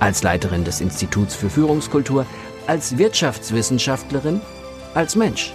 [0.00, 2.26] als Leiterin des Instituts für Führungskultur,
[2.66, 4.40] als Wirtschaftswissenschaftlerin,
[4.94, 5.52] als Mensch.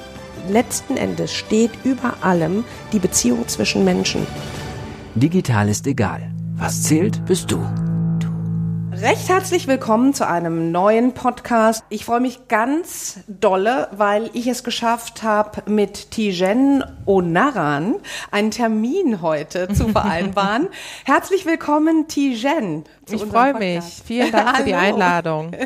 [0.49, 4.25] Letzten Endes steht über allem die Beziehung zwischen Menschen.
[5.15, 6.31] Digital ist egal.
[6.55, 7.59] Was zählt, bist du.
[9.01, 11.83] Recht herzlich willkommen zu einem neuen Podcast.
[11.89, 17.95] Ich freue mich ganz dolle, weil ich es geschafft habe, mit Tijen Onaran
[18.29, 20.67] einen Termin heute zu vereinbaren.
[21.03, 22.83] herzlich willkommen, Tijen.
[23.09, 23.83] Ich freue mich.
[24.05, 25.51] Vielen Dank für die Einladung.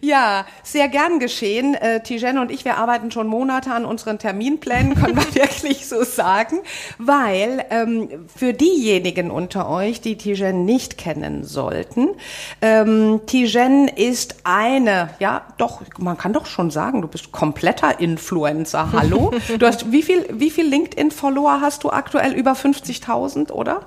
[0.00, 1.72] Ja, sehr gern geschehen.
[1.72, 6.04] Äh, Tijen und ich, wir arbeiten schon Monate an unseren Terminplänen, können wir wirklich so
[6.04, 6.58] sagen,
[6.98, 12.10] weil ähm, für diejenigen unter euch, die Tijen nicht kennen sollten,
[12.64, 18.90] ähm, Tijen ist eine, ja, doch, man kann doch schon sagen, du bist kompletter Influencer.
[18.90, 22.32] Hallo, du hast wie viel, wie viel LinkedIn-Follower hast du aktuell?
[22.32, 23.84] Über 50.000, oder?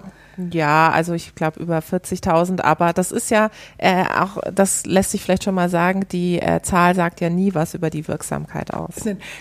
[0.52, 5.24] Ja, also ich glaube über 40.000, aber das ist ja äh, auch, das lässt sich
[5.24, 8.94] vielleicht schon mal sagen, die äh, Zahl sagt ja nie was über die Wirksamkeit aus.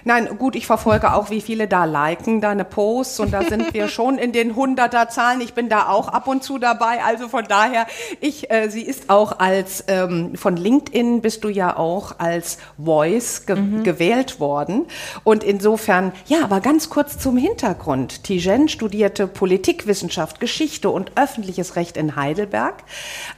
[0.04, 3.88] Nein, gut, ich verfolge auch, wie viele da liken deine Posts und da sind wir
[3.88, 5.40] schon in den Hunderter-Zahlen.
[5.40, 7.86] Ich bin da auch ab und zu dabei, also von daher,
[8.20, 13.44] ich, äh, sie ist auch als, ähm, von LinkedIn bist du ja auch als Voice
[13.46, 13.84] ge mhm.
[13.84, 14.86] gewählt worden
[15.24, 18.24] und insofern, ja, aber ganz kurz zum Hintergrund.
[18.24, 22.84] Tijen studierte Politikwissenschaft, Geschichte, Geschichte und öffentliches Recht in Heidelberg,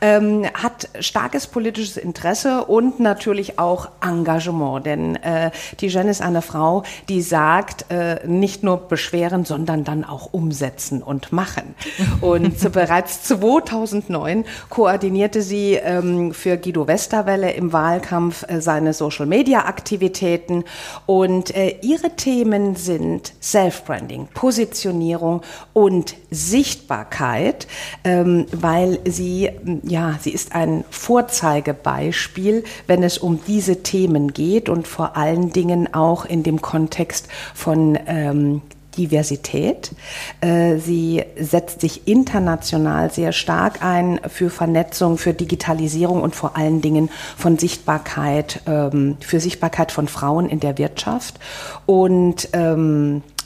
[0.00, 4.84] ähm, hat starkes politisches Interesse und natürlich auch Engagement.
[4.86, 10.32] Denn äh, Tijen ist eine Frau, die sagt, äh, nicht nur beschweren, sondern dann auch
[10.32, 11.74] umsetzen und machen.
[12.20, 20.64] Und bereits 2009 koordinierte sie ähm, für Guido Westerwelle im Wahlkampf äh, seine Social-Media-Aktivitäten.
[21.06, 25.42] Und äh, ihre Themen sind Self-Branding, Positionierung
[25.72, 27.37] und Sichtbarkeit.
[27.38, 27.66] Zeit,
[28.04, 29.50] ähm, weil sie,
[29.82, 35.92] ja, sie ist ein Vorzeigebeispiel, wenn es um diese Themen geht und vor allen Dingen
[35.94, 38.62] auch in dem Kontext von ähm,
[38.96, 39.92] Diversität.
[40.40, 46.80] Äh, sie setzt sich international sehr stark ein für Vernetzung, für Digitalisierung und vor allen
[46.80, 51.38] Dingen von Sichtbarkeit, ähm, für Sichtbarkeit von Frauen in der Wirtschaft.
[51.86, 52.48] Und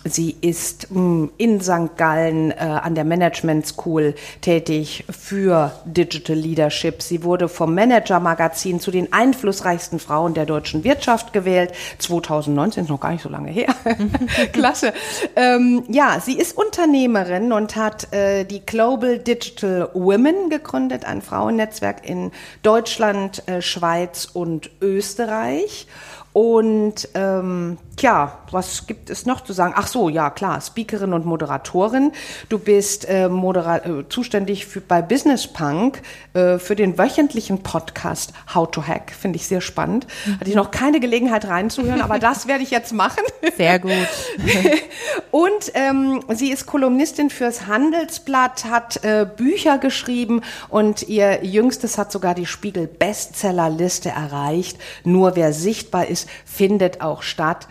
[0.05, 1.97] Sie ist hm, in St.
[1.97, 7.03] Gallen äh, an der Management School tätig für Digital Leadership.
[7.03, 11.73] Sie wurde vom Manager Magazin zu den einflussreichsten Frauen der deutschen Wirtschaft gewählt.
[11.99, 13.75] 2019 ist noch gar nicht so lange her.
[14.53, 14.93] Klasse.
[15.37, 22.09] Ähm, ja, sie ist Unternehmerin und hat äh, die Global Digital Women gegründet, ein Frauennetzwerk
[22.09, 22.33] in
[22.63, 25.87] Deutschland, äh, Schweiz und Österreich.
[26.33, 29.75] Und ähm, tja, was gibt es noch zu sagen?
[29.77, 32.13] Ach so, ja klar, Speakerin und Moderatorin.
[32.49, 36.03] Du bist äh, modera äh, zuständig für, bei Business Punk
[36.35, 39.13] äh, für den wöchentlichen Podcast How to Hack.
[39.13, 40.07] Finde ich sehr spannend.
[40.41, 43.23] Hatte ich noch keine Gelegenheit reinzuhören, aber das werde ich jetzt machen.
[43.57, 43.93] Sehr gut.
[45.31, 52.13] und ähm, sie ist Kolumnistin fürs Handelsblatt, hat äh, Bücher geschrieben und ihr jüngstes hat
[52.13, 54.79] sogar die Spiegel Bestsellerliste erreicht.
[55.05, 57.69] Nur wer sichtbar ist, findet auch statt.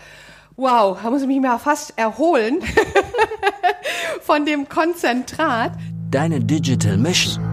[0.62, 2.60] Wow, da muss ich mich mal fast erholen
[4.22, 5.72] von dem Konzentrat.
[6.12, 7.51] Deine Digital Mission.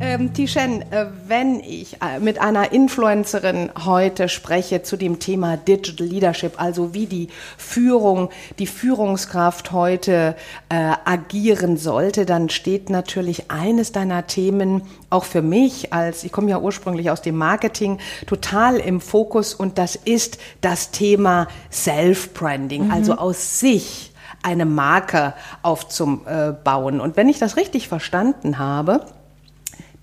[0.00, 6.06] Ähm, Tishen, äh, wenn ich äh, mit einer Influencerin heute spreche zu dem Thema Digital
[6.06, 10.34] Leadership, also wie die Führung, die Führungskraft heute
[10.68, 16.50] äh, agieren sollte, dann steht natürlich eines deiner Themen auch für mich als, ich komme
[16.50, 22.90] ja ursprünglich aus dem Marketing, total im Fokus und das ist das Thema Self-Branding, mhm.
[22.90, 27.00] also aus sich eine Marke aufzubauen.
[27.00, 29.06] Und wenn ich das richtig verstanden habe,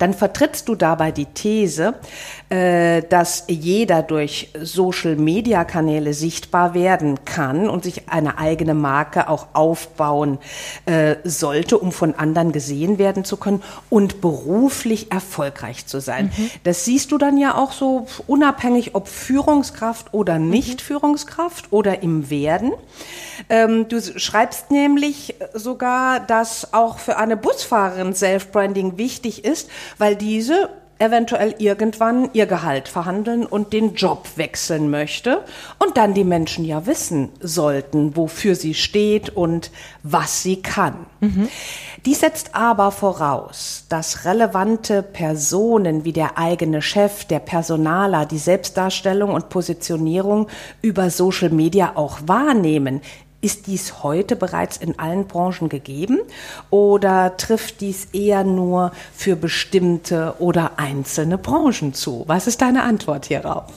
[0.02, 1.94] dann vertrittst du dabei die These,
[2.48, 10.38] äh, dass jeder durch Social-Media-Kanäle sichtbar werden kann und sich eine eigene Marke auch aufbauen
[10.86, 16.32] äh, sollte, um von anderen gesehen werden zu können und beruflich erfolgreich zu sein.
[16.36, 16.50] Mhm.
[16.64, 20.50] Das siehst du dann ja auch so unabhängig, ob Führungskraft oder mhm.
[20.50, 22.72] nicht Führungskraft oder im Werden.
[23.48, 30.70] Ähm, du schreibst nämlich sogar, dass auch für eine Busfahrerin Self-Branding wichtig ist, weil diese
[31.02, 35.42] eventuell irgendwann ihr Gehalt verhandeln und den Job wechseln möchte
[35.78, 39.72] und dann die Menschen ja wissen sollten, wofür sie steht und
[40.04, 40.94] was sie kann.
[41.20, 41.48] Mhm.
[42.06, 49.34] Dies setzt aber voraus, dass relevante Personen wie der eigene Chef, der Personaler die Selbstdarstellung
[49.34, 50.46] und Positionierung
[50.82, 53.00] über Social Media auch wahrnehmen.
[53.42, 56.20] Ist dies heute bereits in allen Branchen gegeben
[56.70, 62.22] oder trifft dies eher nur für bestimmte oder einzelne Branchen zu?
[62.28, 63.72] Was ist deine Antwort hierauf?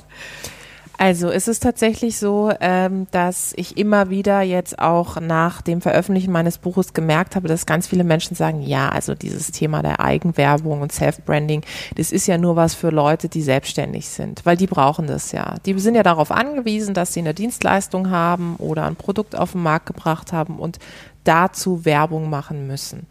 [0.97, 6.31] Also es ist tatsächlich so, ähm, dass ich immer wieder jetzt auch nach dem Veröffentlichen
[6.31, 10.81] meines Buches gemerkt habe, dass ganz viele Menschen sagen, ja, also dieses Thema der Eigenwerbung
[10.81, 11.61] und Self-Branding,
[11.95, 15.55] das ist ja nur was für Leute, die selbstständig sind, weil die brauchen das ja.
[15.65, 19.63] Die sind ja darauf angewiesen, dass sie eine Dienstleistung haben oder ein Produkt auf den
[19.63, 20.79] Markt gebracht haben und
[21.23, 23.07] dazu Werbung machen müssen.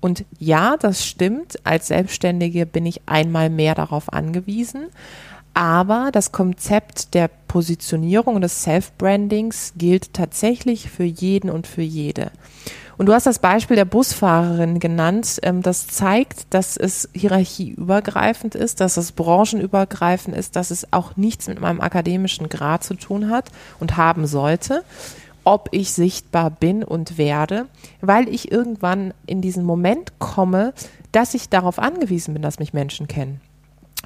[0.00, 1.56] Und ja, das stimmt.
[1.64, 4.86] Als Selbstständige bin ich einmal mehr darauf angewiesen.
[5.56, 12.30] Aber das Konzept der Positionierung und des Self-Brandings gilt tatsächlich für jeden und für jede.
[12.98, 15.40] Und du hast das Beispiel der Busfahrerin genannt.
[15.42, 21.48] Ähm, das zeigt, dass es hierarchieübergreifend ist, dass es branchenübergreifend ist, dass es auch nichts
[21.48, 23.50] mit meinem akademischen Grad zu tun hat
[23.80, 24.84] und haben sollte,
[25.42, 27.64] ob ich sichtbar bin und werde,
[28.02, 30.74] weil ich irgendwann in diesen Moment komme,
[31.12, 33.40] dass ich darauf angewiesen bin, dass mich Menschen kennen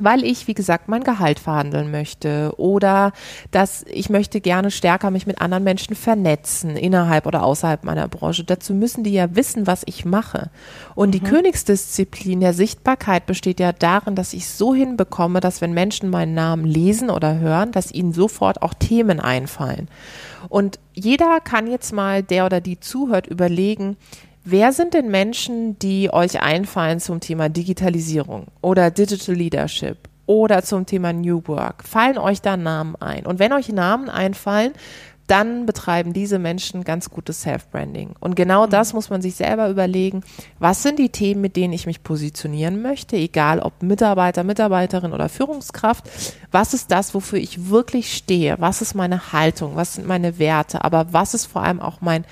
[0.01, 3.13] weil ich, wie gesagt, mein Gehalt verhandeln möchte oder
[3.51, 8.45] dass ich möchte gerne stärker mich mit anderen Menschen vernetzen, innerhalb oder außerhalb meiner Branche.
[8.45, 10.51] Dazu müssen die ja wissen, was ich mache.
[10.95, 11.13] Und mhm.
[11.13, 16.35] die Königsdisziplin der Sichtbarkeit besteht ja darin, dass ich so hinbekomme, dass wenn Menschen meinen
[16.35, 19.89] Namen lesen oder hören, dass ihnen sofort auch Themen einfallen.
[20.49, 23.97] Und jeder kann jetzt mal, der oder die zuhört, überlegen,
[24.45, 30.87] Wer sind denn Menschen, die euch einfallen zum Thema Digitalisierung oder Digital Leadership oder zum
[30.87, 31.85] Thema New Work?
[31.85, 33.27] Fallen euch da Namen ein?
[33.27, 34.73] Und wenn euch Namen einfallen,
[35.27, 38.15] dann betreiben diese Menschen ganz gutes Self-Branding.
[38.19, 38.71] Und genau mhm.
[38.71, 40.25] das muss man sich selber überlegen.
[40.59, 45.29] Was sind die Themen, mit denen ich mich positionieren möchte, egal ob Mitarbeiter, Mitarbeiterin oder
[45.29, 46.09] Führungskraft?
[46.51, 48.57] Was ist das, wofür ich wirklich stehe?
[48.59, 49.77] Was ist meine Haltung?
[49.77, 50.83] Was sind meine Werte?
[50.83, 52.25] Aber was ist vor allem auch mein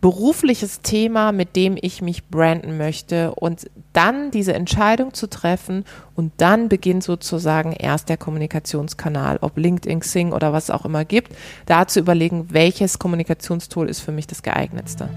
[0.00, 6.32] berufliches Thema, mit dem ich mich branden möchte und dann diese Entscheidung zu treffen und
[6.38, 11.36] dann beginnt sozusagen erst der Kommunikationskanal, ob LinkedIn, Xing oder was es auch immer gibt,
[11.66, 15.10] da zu überlegen, welches Kommunikationstool ist für mich das geeignetste.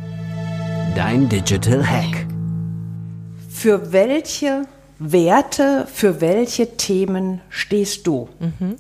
[0.95, 2.27] Dein Digital Hack.
[3.49, 4.63] Für welche
[4.99, 8.27] Werte, für welche Themen stehst du?
[8.39, 8.75] Mhm.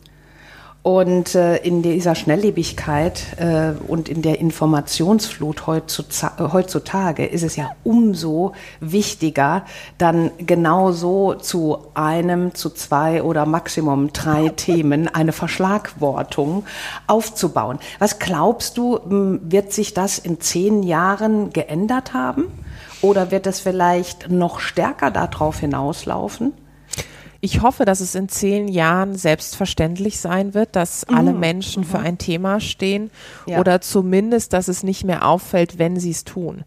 [0.83, 8.51] Und äh, in dieser Schnelllebigkeit äh, und in der Informationsflut heutzutage ist es ja umso
[8.81, 9.63] wichtiger,
[9.97, 16.65] dann genauso zu einem, zu zwei oder Maximum drei Themen eine Verschlagwortung
[17.07, 17.79] aufzubauen.
[17.99, 22.51] Was glaubst du, wird sich das in zehn Jahren geändert haben?
[23.01, 26.51] Oder wird es vielleicht noch stärker darauf hinauslaufen?
[27.43, 31.17] Ich hoffe, dass es in zehn Jahren selbstverständlich sein wird, dass mhm.
[31.17, 31.87] alle Menschen mhm.
[31.87, 33.11] für ein Thema stehen
[33.45, 33.59] ja.
[33.59, 36.63] oder zumindest, dass es nicht mehr auffällt, wenn sie es tun.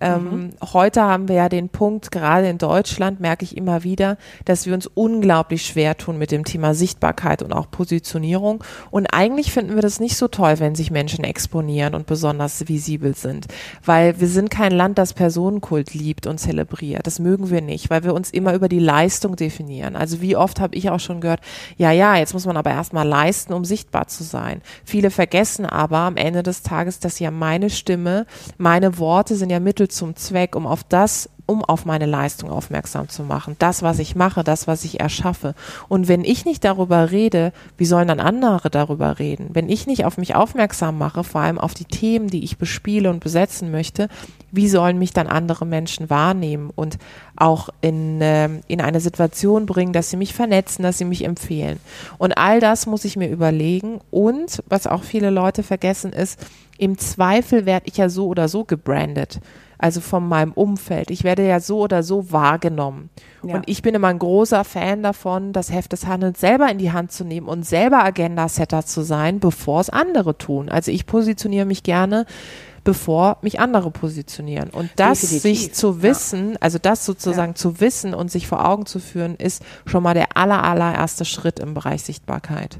[0.00, 0.50] Ähm, mhm.
[0.72, 4.16] Heute haben wir ja den Punkt, gerade in Deutschland merke ich immer wieder,
[4.46, 8.64] dass wir uns unglaublich schwer tun mit dem Thema Sichtbarkeit und auch Positionierung.
[8.90, 13.14] Und eigentlich finden wir das nicht so toll, wenn sich Menschen exponieren und besonders visibel
[13.14, 13.46] sind,
[13.84, 17.06] weil wir sind kein Land, das Personenkult liebt und zelebriert.
[17.06, 19.96] Das mögen wir nicht, weil wir uns immer über die Leistung definieren.
[19.96, 21.40] Also wie oft habe ich auch schon gehört,
[21.76, 24.62] ja, ja, jetzt muss man aber erstmal leisten, um sichtbar zu sein.
[24.84, 28.26] Viele vergessen aber am Ende des Tages, dass ja meine Stimme,
[28.56, 33.08] meine Worte sind ja Mittel zum Zweck, um auf das, um auf meine Leistung aufmerksam
[33.08, 33.56] zu machen.
[33.58, 35.54] Das, was ich mache, das, was ich erschaffe.
[35.88, 39.48] Und wenn ich nicht darüber rede, wie sollen dann andere darüber reden?
[39.52, 43.10] Wenn ich nicht auf mich aufmerksam mache, vor allem auf die Themen, die ich bespiele
[43.10, 44.08] und besetzen möchte,
[44.52, 46.98] wie sollen mich dann andere Menschen wahrnehmen und
[47.34, 51.80] auch in, äh, in eine Situation bringen, dass sie mich vernetzen, dass sie mich empfehlen.
[52.18, 54.00] Und all das muss ich mir überlegen.
[54.12, 56.38] Und was auch viele Leute vergessen ist,
[56.78, 59.40] im Zweifel werde ich ja so oder so gebrandet
[59.80, 61.10] also von meinem Umfeld.
[61.10, 63.10] Ich werde ja so oder so wahrgenommen.
[63.42, 63.54] Ja.
[63.54, 66.92] Und ich bin immer ein großer Fan davon, das Heft des Handelns selber in die
[66.92, 70.68] Hand zu nehmen und selber Agenda-Setter zu sein, bevor es andere tun.
[70.68, 72.26] Also ich positioniere mich gerne
[72.82, 74.70] bevor mich andere positionieren.
[74.70, 75.42] Und das Definitiv.
[75.42, 76.58] sich zu wissen, ja.
[76.60, 77.56] also das sozusagen ja.
[77.56, 81.58] zu wissen und sich vor Augen zu führen, ist schon mal der aller, allererste Schritt
[81.58, 82.78] im Bereich Sichtbarkeit.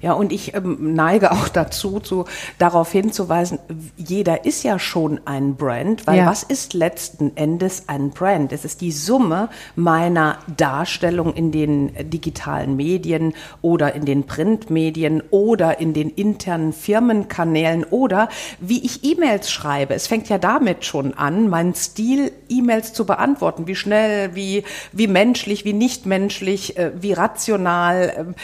[0.00, 2.24] Ja, und ich ähm, neige auch dazu, zu,
[2.58, 3.58] darauf hinzuweisen,
[3.96, 6.26] jeder ist ja schon ein Brand, weil Ja.
[6.26, 8.52] was ist letzten Endes ein Brand?
[8.52, 15.80] Es ist die Summe meiner Darstellung in den digitalen Medien oder in den Printmedien oder
[15.80, 18.28] in den internen Firmenkanälen oder
[18.60, 19.94] wie ich E-Mails schreibe.
[19.94, 23.66] Es fängt ja damit schon an, meinen Stil, E-Mails zu beantworten.
[23.66, 28.12] Wie schnell, wie, wie menschlich, wie nicht menschlich, äh, wie rational.
[28.16, 28.34] ähm,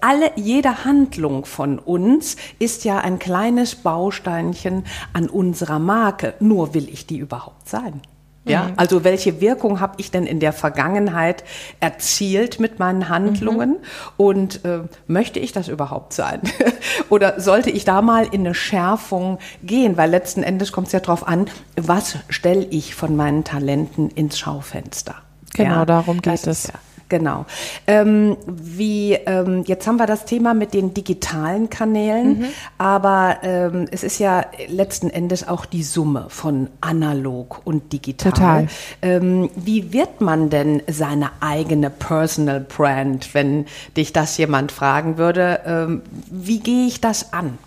[0.00, 6.34] Alle, jede Handlung von uns ist ja ein kleines Bausteinchen an unserer Marke.
[6.38, 8.00] Nur will ich die überhaupt sein?
[8.46, 11.44] Ja, also welche Wirkung habe ich denn in der Vergangenheit
[11.80, 13.78] erzielt mit meinen Handlungen
[14.18, 16.42] und äh, möchte ich das überhaupt sein?
[17.08, 19.96] Oder sollte ich da mal in eine Schärfung gehen?
[19.96, 24.38] Weil letzten Endes kommt es ja darauf an, was stelle ich von meinen Talenten ins
[24.38, 25.16] Schaufenster?
[25.54, 26.66] Genau, darum das geht es.
[26.66, 26.74] Ja.
[27.08, 27.44] Genau.
[27.86, 32.44] Ähm, wie ähm, jetzt haben wir das Thema mit den digitalen Kanälen, Mhm.
[32.78, 38.32] aber ähm, es ist ja letzten Endes auch die Summe von analog und digital.
[38.32, 38.66] Total.
[39.02, 45.60] Ähm, wie wird man denn seine eigene Personal Brand, wenn dich das jemand fragen würde?
[45.66, 47.58] Ähm, wie gehe ich das an?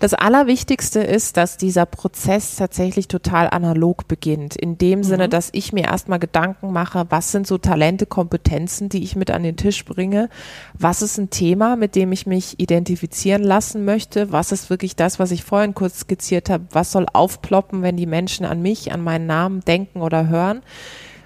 [0.00, 4.54] Das Allerwichtigste ist, dass dieser Prozess tatsächlich total analog beginnt.
[4.54, 9.02] In dem Sinne, dass ich mir erstmal Gedanken mache, was sind so Talente, Kompetenzen, die
[9.02, 10.28] ich mit an den Tisch bringe?
[10.74, 14.30] Was ist ein Thema, mit dem ich mich identifizieren lassen möchte?
[14.30, 16.64] Was ist wirklich das, was ich vorhin kurz skizziert habe?
[16.70, 20.62] Was soll aufploppen, wenn die Menschen an mich, an meinen Namen denken oder hören?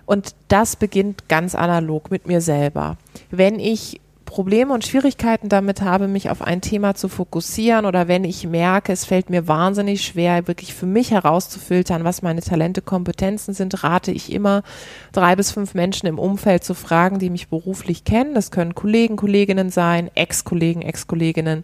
[0.07, 2.97] Und das beginnt ganz analog mit mir selber.
[3.31, 4.00] Wenn ich
[4.33, 8.91] Probleme und Schwierigkeiten damit habe, mich auf ein Thema zu fokussieren oder wenn ich merke,
[8.91, 14.11] es fällt mir wahnsinnig schwer, wirklich für mich herauszufiltern, was meine Talente, Kompetenzen sind, rate
[14.11, 14.62] ich immer,
[15.12, 18.33] drei bis fünf Menschen im Umfeld zu fragen, die mich beruflich kennen.
[18.33, 21.62] Das können Kollegen, Kolleginnen sein, Ex-Kollegen, Ex-Kolleginnen,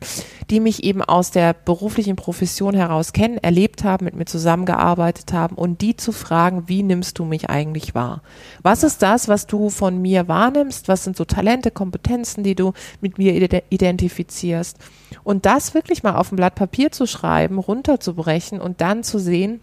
[0.51, 5.57] die mich eben aus der beruflichen Profession heraus kennen, erlebt haben, mit mir zusammengearbeitet haben
[5.57, 8.21] und die zu fragen, wie nimmst du mich eigentlich wahr?
[8.63, 10.87] Was ist das, was du von mir wahrnimmst?
[10.89, 14.77] Was sind so Talente, Kompetenzen, die du mit mir ide- identifizierst?
[15.25, 19.61] Und das wirklich mal auf ein Blatt Papier zu schreiben, runterzubrechen und dann zu sehen,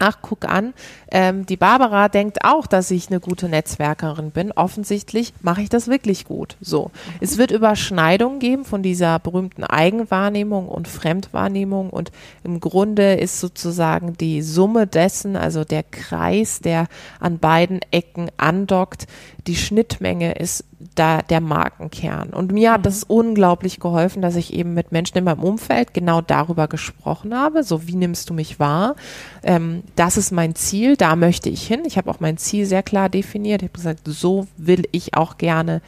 [0.00, 0.72] ach, guck an,
[1.12, 4.50] ähm, die Barbara denkt auch, dass ich eine gute Netzwerkerin bin.
[4.52, 6.56] Offensichtlich mache ich das wirklich gut.
[6.60, 6.90] So.
[7.20, 12.12] Es wird Überschneidungen geben von dieser berühmten Eigenwahrnehmung und Fremdwahrnehmung und
[12.44, 16.86] im Grunde ist sozusagen die Summe dessen, also der Kreis, der
[17.20, 19.06] an beiden Ecken andockt,
[19.46, 22.30] die Schnittmenge ist da der Markenkern.
[22.30, 26.20] Und mir hat das unglaublich geholfen, dass ich eben mit Menschen in meinem Umfeld genau
[26.22, 27.62] darüber gesprochen habe.
[27.62, 28.96] So, wie nimmst du mich wahr?
[29.42, 31.82] Ähm, das ist mein Ziel, da möchte ich hin.
[31.86, 33.62] Ich habe auch mein Ziel sehr klar definiert.
[33.62, 35.82] Ich habe gesagt, so will ich auch gerne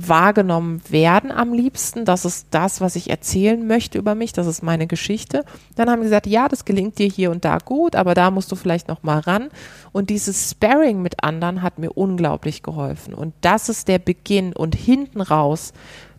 [0.00, 2.04] wahrgenommen werden am liebsten.
[2.04, 4.32] Das ist das, was ich erzählen möchte über mich.
[4.32, 5.44] Das ist meine Geschichte.
[5.74, 8.52] Dann haben sie gesagt, ja, das gelingt dir hier und da gut, aber da musst
[8.52, 9.48] du vielleicht noch mal ran.
[9.90, 13.12] Und dieses Sparring mit anderen hat mir unglaublich geholfen.
[13.12, 14.52] Und das ist der Beginn.
[14.52, 15.72] Und hinten raus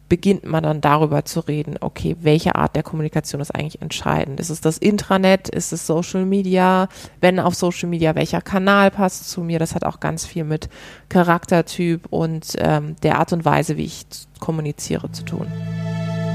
[0.09, 4.39] beginnt man dann darüber zu reden, okay, welche Art der Kommunikation ist eigentlich entscheidend?
[4.39, 5.47] Ist es das Intranet?
[5.49, 6.89] Ist es Social Media?
[7.21, 9.59] Wenn auf Social Media, welcher Kanal passt zu mir?
[9.59, 10.69] Das hat auch ganz viel mit
[11.07, 14.05] Charaktertyp und ähm, der Art und Weise, wie ich
[14.39, 15.47] kommuniziere, zu tun.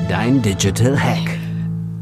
[0.08, 1.43] Dein Digital Hack.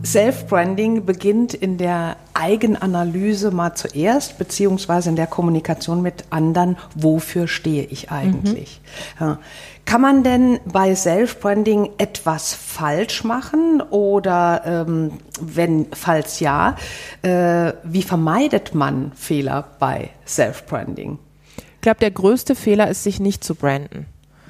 [0.05, 7.85] Self-Branding beginnt in der Eigenanalyse mal zuerst, beziehungsweise in der Kommunikation mit anderen, wofür stehe
[7.85, 8.81] ich eigentlich.
[9.21, 9.39] Ja.
[9.85, 16.77] Kann man denn bei Self-Branding etwas falsch machen oder ähm, wenn, falls ja,
[17.23, 21.19] äh, wie vermeidet man Fehler bei Self-Branding?
[21.57, 24.07] Ich glaube, der größte Fehler ist, sich nicht zu branden.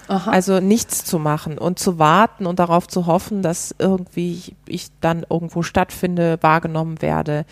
[0.08, 4.86] Also nichts zu machen und zu warten und darauf zu hoffen, dass irgendwie ich, ich
[5.00, 7.44] dann irgendwo stattfinde, wahrgenommen werde.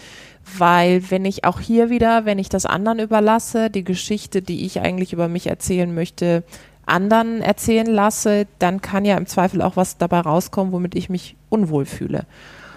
[0.59, 4.81] Weil wenn ich auch hier wieder, wenn ich das anderen überlasse, die Geschichte, die ich
[4.81, 6.43] eigentlich über mich erzählen möchte,
[6.87, 11.37] anderen erzählen lasse, dann kann ja im Zweifel auch was dabei rauskommen, womit ich mich
[11.49, 12.25] unwohl fühle.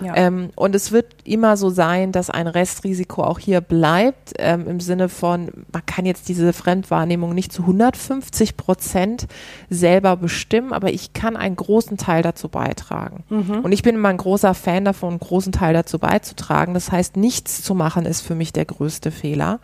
[0.03, 0.15] Ja.
[0.15, 4.79] Ähm, und es wird immer so sein, dass ein Restrisiko auch hier bleibt, ähm, im
[4.79, 9.27] Sinne von, man kann jetzt diese Fremdwahrnehmung nicht zu 150 Prozent
[9.69, 13.23] selber bestimmen, aber ich kann einen großen Teil dazu beitragen.
[13.63, 16.73] Und ich bin immer ein großer Fan davon, einen großen Teil dazu beizutragen.
[16.73, 19.59] Das heißt, nichts zu machen ist für mich der größte Fehler.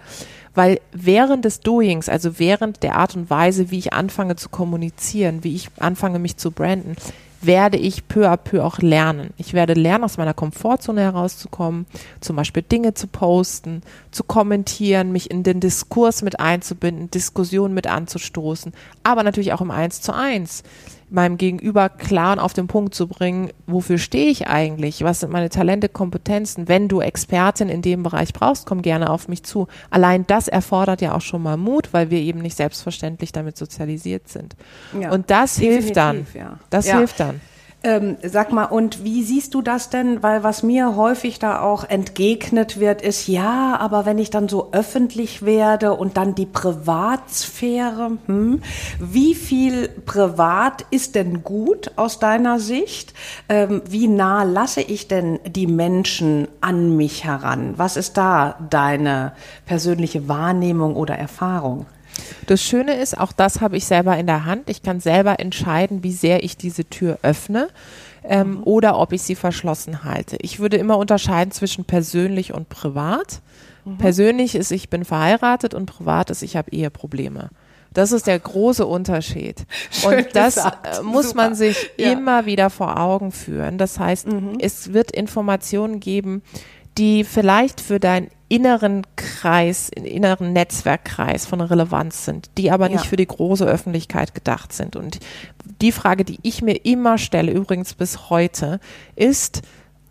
[0.56, 5.44] Weil während des Doings, also während der Art und Weise, wie ich anfange zu kommunizieren,
[5.44, 6.96] wie ich anfange, mich zu branden,
[7.42, 9.34] werde ich peu à peu auch lernen.
[9.38, 11.86] Ich werde lernen, aus meiner Komfortzone herauszukommen,
[12.20, 13.82] zum Beispiel Dinge zu posten,
[14.12, 19.72] zu kommentieren, mich in den Diskurs mit einzubinden, Diskussionen mit anzustoßen, aber natürlich auch im
[19.72, 20.64] Eins zu eins.
[21.10, 25.04] Meinem Gegenüber klar und auf den Punkt zu bringen, wofür stehe ich eigentlich?
[25.04, 26.68] Was sind meine Talente, Kompetenzen?
[26.68, 29.68] Wenn du Expertin in dem Bereich brauchst, komm gerne auf mich zu.
[29.90, 34.28] Allein das erfordert ja auch schon mal Mut, weil wir eben nicht selbstverständlich damit sozialisiert
[34.28, 34.56] sind.
[35.00, 36.28] Ja, und das hilft dann.
[36.34, 36.60] Ja.
[36.70, 36.98] Das ja.
[36.98, 37.42] hilft dann.
[37.82, 40.22] Ähm, sag mal, und wie siehst du das denn?
[40.22, 44.74] Weil was mir häufig da auch entgegnet wird, ist, ja, aber wenn ich dann so
[44.74, 48.62] öffentlich werde und dann die Privatsphäre, hm,
[49.00, 53.14] wie viel privat ist denn gut aus deiner Sicht?
[53.48, 57.76] Ähm, wie nah lasse ich denn die Menschen an mich heran?
[57.78, 59.32] Was ist da deine
[59.66, 61.86] persönliche Wahrnehmung oder Erfahrung?
[62.48, 64.70] Das Schöne ist, auch das habe ich selber in der Hand.
[64.70, 67.70] Ich kann selber entscheiden, wie sehr ich diese Tür öffne.
[68.22, 68.64] Ähm, mhm.
[68.64, 70.36] oder ob ich sie verschlossen halte.
[70.42, 73.40] Ich würde immer unterscheiden zwischen persönlich und privat.
[73.86, 73.98] Mhm.
[73.98, 77.50] Persönlich ist, ich bin verheiratet und privat ist, ich habe Eheprobleme.
[77.94, 79.66] Das ist der große Unterschied.
[79.90, 81.00] Schön und das gesagt.
[81.00, 81.44] Äh, muss Super.
[81.44, 82.12] man sich ja.
[82.12, 83.78] immer wieder vor Augen führen.
[83.78, 84.58] Das heißt, mhm.
[84.60, 86.44] es wird Informationen geben,
[86.98, 89.06] die vielleicht für dein inneren
[89.40, 93.10] Kreis, inneren Netzwerkkreis von Relevanz sind, die aber nicht ja.
[93.10, 94.98] für die große Öffentlichkeit gedacht sind.
[94.98, 95.20] Und
[95.82, 98.82] die Frage, die ich mir immer stelle, übrigens bis heute,
[99.16, 99.62] ist,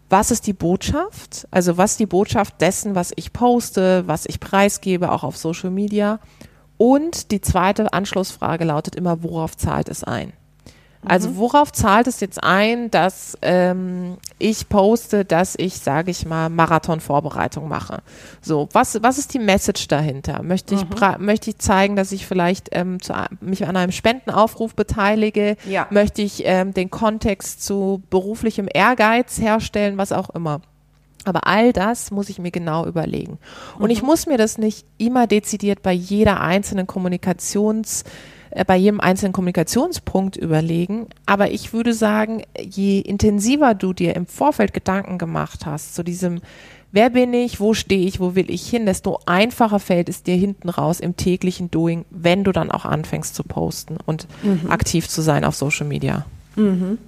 [0.08, 1.46] was ist die Botschaft?
[1.50, 5.70] Also was ist die Botschaft dessen, was ich poste, was ich preisgebe, auch auf Social
[5.70, 6.20] Media?
[6.78, 10.32] Und die zweite Anschlussfrage lautet immer, worauf zahlt es ein?
[11.04, 11.36] Also mhm.
[11.36, 17.68] worauf zahlt es jetzt ein, dass ähm, ich poste, dass ich, sage ich mal, Marathonvorbereitung
[17.68, 18.02] mache?
[18.40, 20.42] So, was, was ist die Message dahinter?
[20.42, 21.24] Möchte ich, mhm.
[21.24, 25.56] möchte ich zeigen, dass ich vielleicht ähm, zu, mich an einem Spendenaufruf beteilige?
[25.68, 25.86] Ja.
[25.90, 30.62] Möchte ich ähm, den Kontext zu beruflichem Ehrgeiz herstellen, was auch immer?
[31.24, 33.38] Aber all das muss ich mir genau überlegen.
[33.76, 33.90] Und mhm.
[33.90, 38.04] ich muss mir das nicht immer dezidiert bei jeder einzelnen Kommunikations-
[38.66, 41.06] bei jedem einzelnen Kommunikationspunkt überlegen.
[41.26, 46.40] Aber ich würde sagen, je intensiver du dir im Vorfeld Gedanken gemacht hast, zu diesem
[46.90, 47.60] Wer bin ich?
[47.60, 48.18] Wo stehe ich?
[48.18, 48.86] Wo will ich hin?
[48.86, 53.34] Desto einfacher fällt es dir hinten raus im täglichen Doing, wenn du dann auch anfängst
[53.34, 54.70] zu posten und mhm.
[54.70, 56.24] aktiv zu sein auf Social Media.
[56.56, 56.98] Mhm.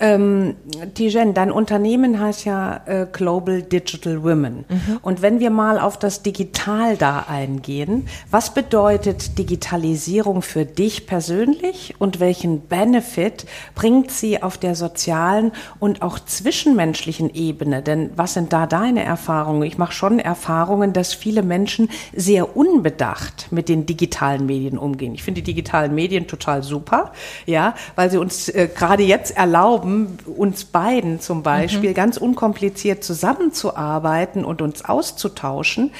[0.00, 0.56] Ähm,
[0.94, 4.64] Tijen, dein Unternehmen heißt ja äh, Global Digital Women.
[4.68, 4.98] Mhm.
[5.02, 11.94] Und wenn wir mal auf das Digital da eingehen, was bedeutet Digitalisierung für dich persönlich
[11.98, 17.82] und welchen Benefit bringt sie auf der sozialen und auch zwischenmenschlichen Ebene?
[17.82, 19.62] Denn was sind da deine Erfahrungen?
[19.62, 25.14] Ich mache schon Erfahrungen, dass viele Menschen sehr unbedacht mit den digitalen Medien umgehen.
[25.14, 27.12] Ich finde die digitalen Medien total super,
[27.46, 31.94] ja, weil sie uns äh, gerade jetzt erlauben, uns beiden zum Beispiel mhm.
[31.94, 35.92] ganz unkompliziert zusammenzuarbeiten und uns auszutauschen.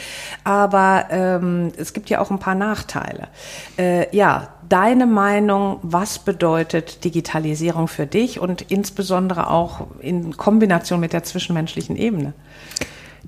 [0.44, 3.28] Aber ähm, es gibt ja auch ein paar Nachteile.
[3.76, 11.12] Äh, ja, deine Meinung, was bedeutet Digitalisierung für dich und insbesondere auch in Kombination mit
[11.12, 12.32] der zwischenmenschlichen Ebene?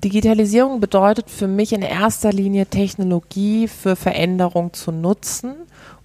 [0.03, 5.55] Digitalisierung bedeutet für mich in erster Linie Technologie für Veränderung zu nutzen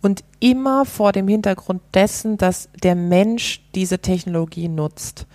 [0.01, 5.27] und immer vor dem Hintergrund dessen, dass der Mensch diese Technologie nutzt.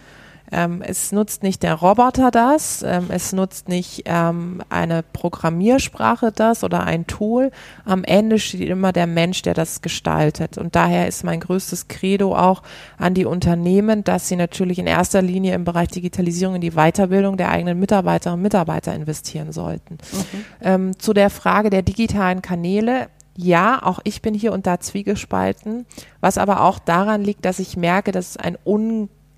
[0.52, 6.64] Ähm, es nutzt nicht der Roboter das, ähm, es nutzt nicht ähm, eine Programmiersprache das
[6.64, 7.52] oder ein Tool.
[7.86, 10.58] Am Ende steht immer der Mensch, der das gestaltet.
[10.58, 12.64] Und daher ist mein größtes Credo auch
[12.98, 17.38] an die Unternehmen, dass sie natürlich in erster Linie im Bereich Digitalisierung in die Weiterbildung
[17.38, 19.96] der eigenen Mitarbeiterinnen und Mitarbeiter investieren sollten.
[19.96, 20.46] Mhm.
[20.62, 23.08] Ähm, zu der Frage der digitalen Kanäle
[23.40, 25.86] ja, auch ich bin hier und da zwiegespalten,
[26.22, 28.58] was aber auch daran liegt, dass ich merke, dass es einen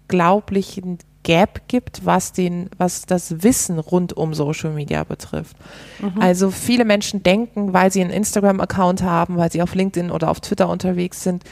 [0.10, 5.56] unglaublichen Gap gibt, was den, was das Wissen rund um Social Media betrifft.
[6.02, 6.22] Mhm.
[6.22, 10.40] Also viele Menschen denken, weil sie einen Instagram-Account haben, weil sie auf LinkedIn oder auf
[10.40, 11.44] Twitter unterwegs sind,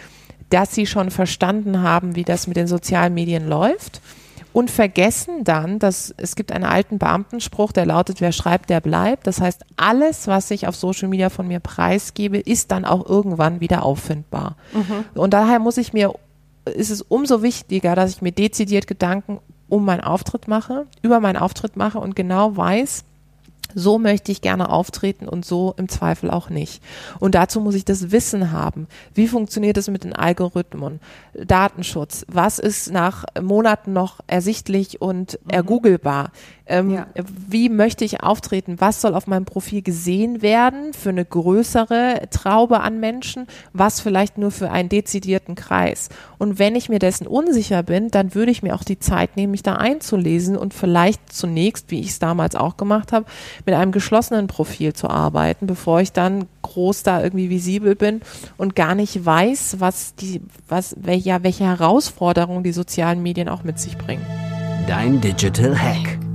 [0.49, 4.01] dass sie schon verstanden haben, wie das mit den sozialen Medien läuft
[4.53, 9.27] und vergessen dann, dass es gibt einen alten Beamtenspruch, der lautet, wer schreibt, der bleibt.
[9.27, 13.59] Das heißt, alles, was ich auf Social Media von mir preisgebe, ist dann auch irgendwann
[13.59, 14.55] wieder auffindbar.
[14.73, 15.05] Mhm.
[15.13, 16.13] Und daher muss ich mir,
[16.75, 21.37] ist es umso wichtiger, dass ich mir dezidiert Gedanken um meinen Auftritt mache, über meinen
[21.37, 23.03] Auftritt mache und genau weiß,
[23.75, 26.81] so möchte ich gerne auftreten und so im Zweifel auch nicht.
[27.19, 28.87] Und dazu muss ich das Wissen haben.
[29.13, 30.99] Wie funktioniert es mit den Algorithmen?
[31.33, 32.25] Datenschutz.
[32.27, 35.49] Was ist nach Monaten noch ersichtlich und mhm.
[35.49, 36.31] ergoogelbar?
[36.69, 37.07] Ähm, Ja.
[37.47, 38.75] Wie möchte ich auftreten?
[38.79, 43.47] Was soll auf meinem Profil gesehen werden für eine größere Traube an Menschen?
[43.73, 46.09] Was vielleicht nur für einen dezidierten Kreis?
[46.37, 49.51] Und wenn ich mir dessen unsicher bin, dann würde ich mir auch die Zeit nehmen,
[49.51, 53.25] mich da einzulesen und vielleicht zunächst, wie ich es damals auch gemacht habe,
[53.65, 58.21] mit einem geschlossenen Profil zu arbeiten, bevor ich dann groß da irgendwie visibel bin
[58.57, 63.63] und gar nicht weiß, was die, was, wel- ja, welche Herausforderungen die sozialen Medien auch
[63.63, 64.25] mit sich bringen.
[64.87, 66.26] Dein Digital Hack.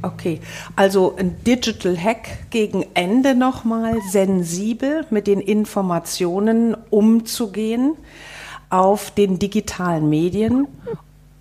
[0.00, 0.40] Okay,
[0.76, 7.96] also ein Digital Hack gegen Ende nochmal, sensibel mit den Informationen umzugehen
[8.70, 10.68] auf den digitalen Medien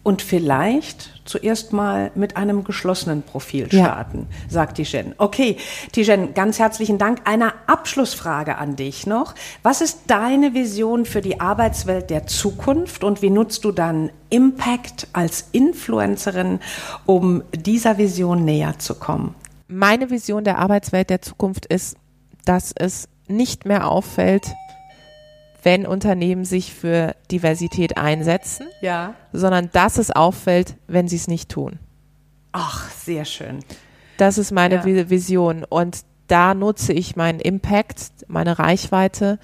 [0.07, 3.83] und vielleicht zuerst mal mit einem geschlossenen Profil Ja.
[3.83, 5.13] starten, sagt Tijen.
[5.17, 5.57] Okay,
[5.91, 7.19] Tijen, ganz herzlichen Dank.
[7.25, 9.35] Eine Abschlussfrage an dich noch.
[9.63, 15.09] Was ist deine Vision für die Arbeitswelt der Zukunft und wie nutzt du dann Impact
[15.11, 16.61] als Influencerin,
[17.05, 19.35] um dieser Vision näher zu kommen?
[19.67, 21.97] Meine Vision der Arbeitswelt der Zukunft ist,
[22.45, 24.53] dass es nicht mehr auffällt,
[25.67, 29.15] wenn Unternehmen sich für Diversität einsetzen, Ja.
[29.33, 31.77] sondern dass es auffällt, wenn sie es nicht tun.
[32.53, 33.59] Ach, sehr schön.
[34.17, 34.81] Das ist meine Ja.
[34.83, 35.65] Vi- Vision.
[35.65, 37.99] Und da nutze ich meinen Impact,
[38.29, 39.39] meine Reichweite,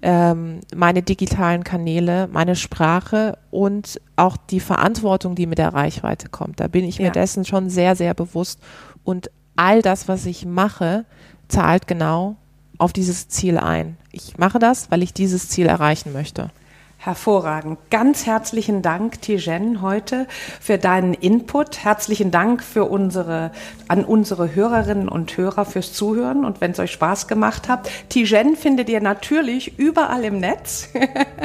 [0.00, 6.58] ähm, meine digitalen Kanäle, meine Sprache und auch die Verantwortung, die mit der Reichweite kommt.
[6.60, 7.12] Da bin ich mir Ja.
[7.12, 8.60] dessen schon sehr, sehr bewusst.
[9.04, 11.04] Und all das, was ich mache,
[11.48, 12.36] zahlt genau
[12.78, 13.96] auf dieses Ziel ein.
[14.12, 16.50] Ich mache das, weil ich dieses Ziel erreichen möchte.
[16.98, 17.78] Hervorragend.
[17.90, 20.26] Ganz herzlichen Dank, Tijen, heute
[20.60, 21.84] für deinen Input.
[21.84, 23.52] Herzlichen Dank für unsere,
[23.86, 27.88] an unsere Hörerinnen und Hörer fürs Zuhören und wenn es euch Spaß gemacht hat.
[28.08, 30.88] Tijen findet ihr natürlich überall im Netz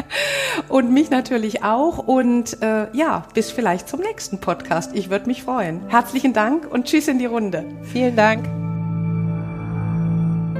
[0.67, 1.99] und mich natürlich auch.
[1.99, 4.95] Und äh, ja, bis vielleicht zum nächsten Podcast.
[4.95, 5.81] Ich würde mich freuen.
[5.89, 7.65] Herzlichen Dank und tschüss in die Runde.
[7.83, 8.60] Vielen Dank.